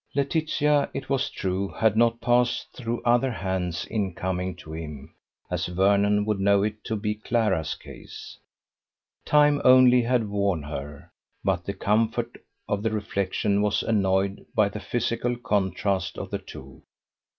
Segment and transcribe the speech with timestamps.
[0.15, 5.13] Laetitia, it was true, had not passed through other hands in coming to him,
[5.51, 8.39] as Vernon would know it to be Clara's case:
[9.27, 11.11] time only had worn her:
[11.43, 12.35] but the comfort
[12.67, 16.81] of the reflection was annoyed by the physical contrast of the two.